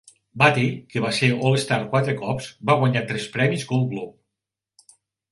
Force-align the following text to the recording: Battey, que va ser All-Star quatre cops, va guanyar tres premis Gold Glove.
Battey, 0.41 0.69
que 0.93 1.01
va 1.01 1.09
ser 1.17 1.27
All-Star 1.49 1.77
quatre 1.91 2.15
cops, 2.21 2.47
va 2.69 2.77
guanyar 2.79 3.03
tres 3.11 3.27
premis 3.35 3.67
Gold 3.73 3.85
Glove. 3.93 4.89